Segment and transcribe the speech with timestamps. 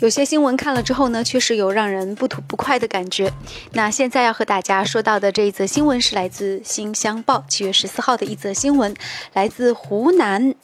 [0.00, 3.32] 有些新闻看了之后呢，确实有让人不吐不快的感觉。
[3.72, 8.94] 那现在要和大家说到的这一则新闻是来自《新乡报》七月十四号的一则新闻，
[9.32, 10.54] 来自湖南。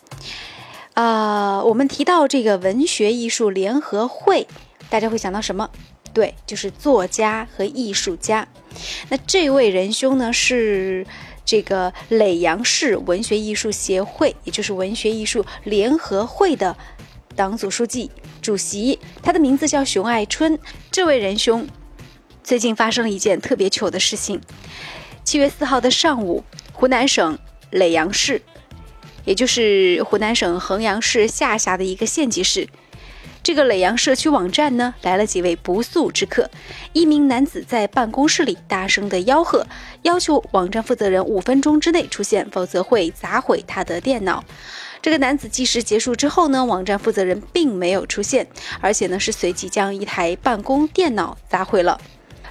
[0.95, 4.47] 啊，我们提到这个文学艺术联合会，
[4.89, 5.69] 大家会想到什么？
[6.13, 8.47] 对，就是作家和艺术家。
[9.09, 11.05] 那这位仁兄呢，是
[11.45, 16.77] 这个耒阳市文学艺术协会，也就是文学艺术联合会的
[17.35, 18.09] 党组书记。
[18.45, 20.59] 主席，他的名字叫熊爱春。
[20.91, 21.67] 这位仁兄
[22.43, 24.39] 最近发生了一件特别糗的事情。
[25.25, 26.45] 七月四号的上午，
[26.75, 27.39] 湖南省
[27.73, 28.43] 耒阳市，
[29.25, 32.69] 也就是湖南省衡阳市下辖的一个县级市，
[33.43, 36.51] 这个耒阳社区网站呢，来了几位不速之客。
[36.93, 39.67] 一名男子在办公室里大声的吆喝，
[40.03, 44.45] 要求网站负责人五分钟之内出现，否则会砸毁他的电脑。
[45.05, 48.47] 这个男子计时结束之后呢，网站负责人并没有出现，
[48.81, 52.01] 而且呢是随即将一台办公电脑砸毁了。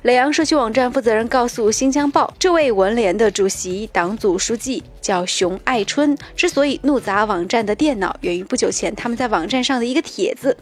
[0.03, 10.55] 耒阳社区网站负责人告诉《新疆报》，这位文联的主席、党组书记叫熊爱春，之所以怒砸网站的电脑，源于不久前他们在网站上的一个帖子。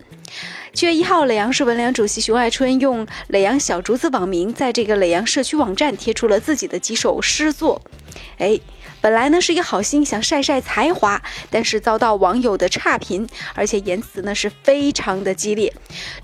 [0.71, 7.81] 七月一号，耒阳市文联主席熊爱春用“耒阳小竹子”网名，在这个耒阳社区网站贴出了自己的几首诗作。
[8.37, 8.59] 哎。
[8.99, 11.19] 本来呢是一个好心想晒晒才华，
[11.49, 15.73] 但是遭到网友的差评，而且言辞呢是非常的激烈。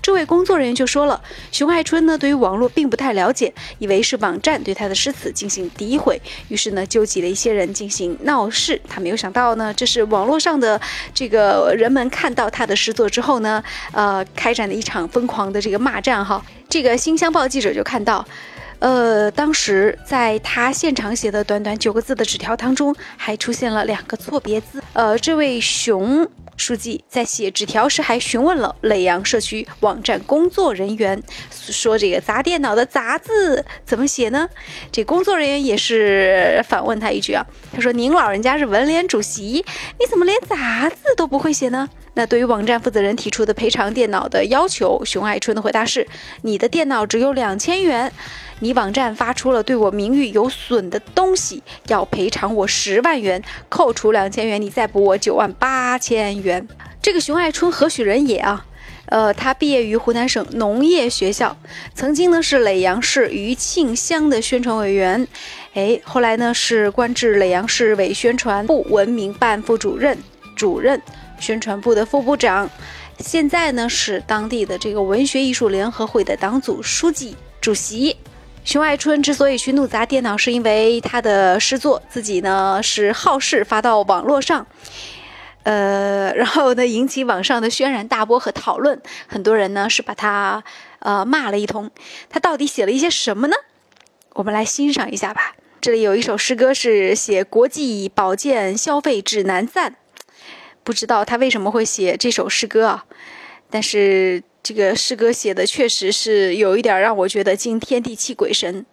[0.00, 8.80] 这位工作人员就说了，熊爱春呢对于网络并不太了解，以为是网站对他的诗词进行诋毁，于是呢纠集了一些人进行闹事。
[8.88, 10.80] 他没有想到呢，这是网络上的
[11.12, 16.40] 这个人们看到他的诗作之后呢，呃，开展了一场疯狂的这个骂战哈。
[16.68, 18.24] 这个新乡报记者就看到。
[18.80, 24.82] 呃，当时在他现场写的短短九个字的纸条当中，还出现了两个错别字。
[24.92, 34.48] 呃，这位熊书记在写纸条时还询问了耒阳社区网站工作人员，说这个砸电脑的“砸”字怎么写呢？
[34.92, 39.64] 这工作人员也是反问他一句啊，他说：“您老人家是文联主席，
[39.98, 46.04] 你怎么连‘砸’字都不会写呢？”那对于网站负责人提出的赔偿电脑的要求，熊爱春的回答是
[46.42, 48.12] ：“你的电脑只有两千元。”
[48.60, 56.66] 你网站发出了对我名誉有损的东西，要赔偿我十万元，扣除两千元，你再补我九万八千元。
[57.00, 58.64] 这个熊爱春何许人也啊？
[59.06, 61.56] 呃，他毕业于湖南省农业学校，
[61.94, 65.26] 曾经呢是耒阳市余庆乡的宣传委员，
[65.72, 70.18] 哎，后来呢是官至耒阳市委宣传部文明办副主任、
[70.54, 71.00] 主任、
[71.40, 72.68] 宣传部的副部长，
[73.20, 78.14] 现在呢是当地的这个文学艺术联合会的党组书记、主席。
[78.68, 84.66] 熊爱春之所以去怒砸电脑，是因为他的诗作自己呢是好事发到网络上，
[85.62, 90.62] 呃，然后呢引起网上的轩然大波和讨论，很多人呢是把他
[90.98, 91.90] 呃骂了一通。
[92.28, 93.56] 他到底写了一些什么呢？
[94.34, 95.54] 我们来欣赏一下吧。
[95.80, 99.96] 这里有一首诗歌是写国际保健消费指南赞，
[100.84, 103.06] 不知道他为什么会写这首诗歌啊？
[103.70, 104.42] 但是。
[104.68, 108.84] 这个诗歌写的确实是有一点让我觉得惊天地泣鬼神，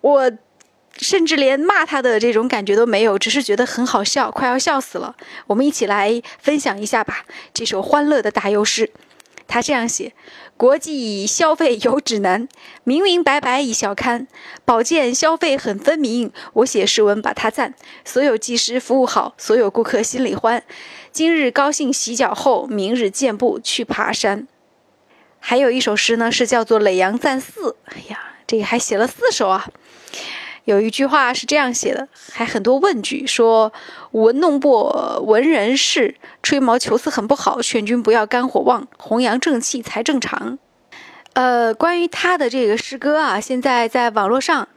[0.00, 0.32] 我
[0.96, 5.14] 甚至连骂他的这种感觉都没有，只是觉得很好笑，快要笑死了。
[5.46, 8.90] 我们一起来分享一下吧，这首欢乐的大优诗。
[9.46, 10.14] 他这样写：
[10.56, 12.48] 国际消费有指南，
[12.82, 14.26] 明明白白一小刊，
[14.64, 16.32] 保健消费很分明。
[16.54, 17.72] 我写诗文把它赞，
[18.04, 20.64] 所有技师服务好，所有顾客心里欢。
[21.12, 24.48] 今日高兴洗脚后，明日健步去爬山。
[25.40, 27.70] 还有一首诗呢，是叫做《耒阳赞四》。
[27.86, 29.66] 哎呀，这个还写了四首啊！
[30.64, 33.72] 有一句话是这样写的，还很多问句，说
[34.12, 40.58] “文弄薄，文人士吹毛求疵很不好，劝君不要肝火旺，弘扬正气才正常。”
[41.32, 44.68] 呃，关于他的这个诗歌啊，现在在网络上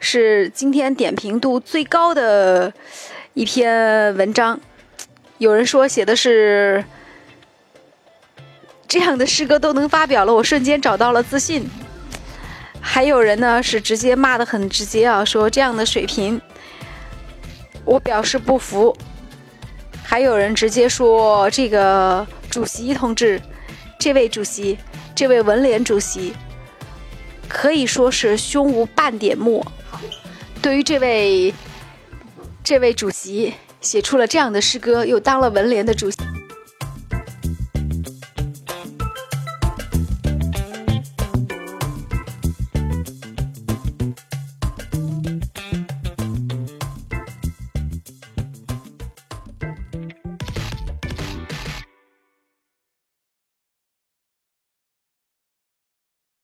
[0.00, 2.72] 是今天点评度最高的
[3.34, 4.58] 一篇文章。
[5.38, 6.84] 有人说写的是。
[8.92, 11.66] 这样的诗歌都能发表了，我瞬间找到了自信。
[12.78, 16.38] 还有人呢是直接骂的很直接啊，说这样的水平，
[17.86, 18.94] 我表示不服。
[20.04, 23.40] 还有人直接说这个主席同志，
[23.98, 24.76] 这位主席，
[25.14, 26.34] 这位文联主席，
[27.48, 29.66] 可以说是胸无半点墨。
[30.60, 31.54] 对于这位
[32.62, 36.18] 这位主席写出了这样的诗歌，又当了文联的主席。